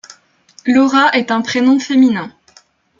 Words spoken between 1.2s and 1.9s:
un prénom